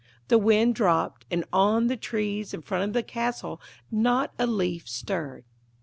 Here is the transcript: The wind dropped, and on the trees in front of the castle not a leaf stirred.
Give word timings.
The 0.29 0.39
wind 0.39 0.73
dropped, 0.73 1.25
and 1.29 1.45
on 1.53 1.85
the 1.85 1.95
trees 1.95 2.55
in 2.55 2.63
front 2.63 2.85
of 2.85 2.93
the 2.93 3.03
castle 3.03 3.61
not 3.91 4.33
a 4.39 4.47
leaf 4.47 4.89
stirred. 4.89 5.43